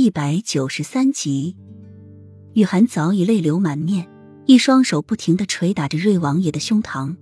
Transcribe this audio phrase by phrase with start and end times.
[0.00, 1.58] 第一百九十三集，
[2.54, 4.08] 雨涵早已泪流满面，
[4.46, 7.16] 一双手不停的捶打着瑞王爷的胸膛。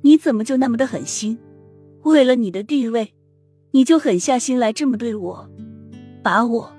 [0.00, 1.38] 你怎么就那么的狠心？
[2.04, 3.12] 为了你的地位，
[3.72, 5.50] 你就狠下心来这么对我，
[6.22, 6.72] 把我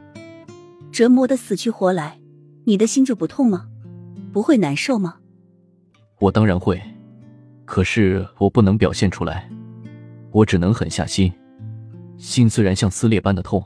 [0.92, 2.20] 折磨的死去活来，
[2.64, 3.68] 你的心就不痛吗？
[4.32, 5.18] 不会难受吗？
[6.22, 6.82] 我当然会，
[7.66, 9.48] 可是我不能表现出来，
[10.32, 11.32] 我只能狠下心。
[12.18, 13.64] 心虽然像撕裂般的痛，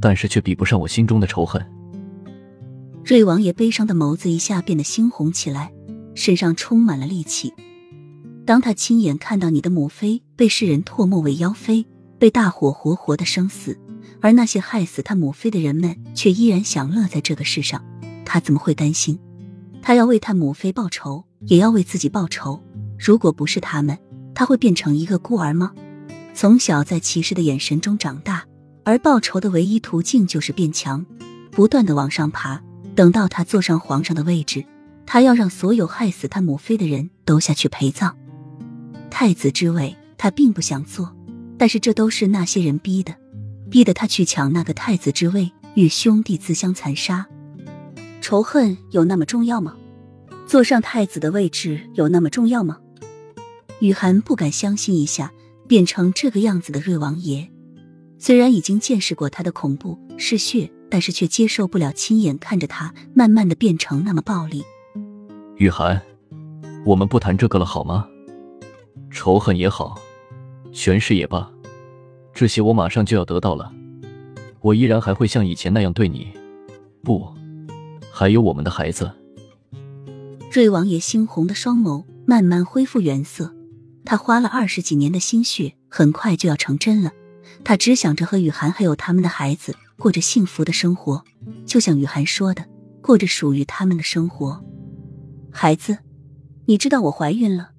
[0.00, 1.64] 但是却比不上我心中的仇恨。
[3.04, 5.72] 瑞王爷悲伤的眸子一下变得猩红起来，
[6.14, 7.52] 身上充满了戾气。
[8.44, 11.86] 当他亲眼看到你的母妃被世人唾沫为妖妃，
[12.18, 13.78] 被大火活活的生死，
[14.20, 17.84] 而那些害死他母妃的人们却依然享乐在这个世上，
[18.24, 19.18] 他怎么会担心？
[19.80, 22.60] 他要为他母妃报仇，也要为自己报仇。
[22.98, 23.98] 如果不是他们，
[24.34, 25.72] 他会变成一个孤儿吗？
[26.34, 28.44] 从小在骑士的眼神中长大，
[28.84, 31.04] 而报仇的唯一途径就是变强，
[31.50, 32.62] 不断的往上爬。
[32.94, 34.64] 等到他坐上皇上的位置，
[35.06, 38.16] 他要让所有害死他母妃的人都下去陪葬。
[39.10, 41.14] 太子之位，他并不想做，
[41.56, 43.14] 但是这都是那些人逼的，
[43.70, 47.26] 逼得他去抢那个太子之位，与兄弟自相残杀。
[48.20, 49.76] 仇恨有那么重要吗？
[50.46, 52.78] 坐上太子的位置有那么重要吗？
[53.80, 55.32] 雨涵不敢相信一下。
[55.68, 57.50] 变成这个样子的瑞王爷，
[58.24, 64.62] 虽然已经见识过他的恐怖嗜血，但是却接受不了亲眼看着他慢慢的变成那么暴力。
[65.56, 66.00] 雨涵，
[66.86, 68.06] 我们不谈这个了好吗？
[69.10, 70.00] 仇恨也好，
[70.72, 71.50] 权势也罢，
[72.32, 73.72] 这些我马上就要得到了，
[74.60, 76.28] 我依然还会像以前那样对你。
[77.02, 77.26] 不，
[78.12, 79.10] 还有我们的孩子。
[80.52, 83.52] 瑞王爷猩红的双眸慢慢恢复原色。
[84.04, 87.10] 他花了二十几年的心血，很快就要成真了。
[87.64, 91.24] 他只想着和雨涵还有他们的孩子过着幸福的生活，
[91.66, 92.66] 就像雨涵说的，
[93.00, 94.64] 过着属于他们的生活。
[95.50, 95.98] 孩子，
[96.66, 97.72] 你知道我怀孕了？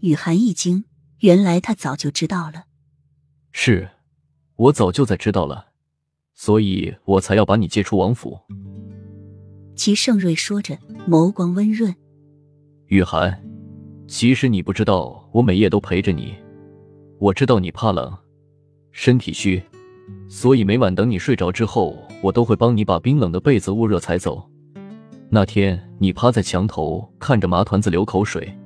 [0.00, 0.84] 雨涵一惊，
[1.20, 2.64] 原来他早就知道了。
[3.52, 3.88] 是，
[4.56, 5.68] 我早就在知道了，
[6.34, 8.38] 所以我才要把你接出王府。
[9.74, 10.78] 齐盛瑞说着，
[11.08, 11.94] 眸光温润。
[12.86, 13.42] 雨涵。
[14.06, 16.36] 其实你不知道，我每夜都陪着你。
[17.18, 18.14] 我知道你怕冷，
[18.96, 19.60] 身体虚，
[20.28, 24.48] 所以每晚等你睡着之后，我都会帮你把冰冷的被子捂热才走。
[25.28, 28.56] 那天你趴在墙头看着麻团子流口水，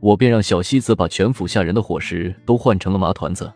[0.00, 3.52] 我便让小西子把全府下人的伙食都换成了麻团子。